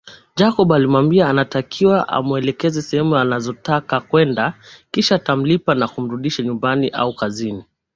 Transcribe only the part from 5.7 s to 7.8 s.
na kumrudisha nyumbani au kazini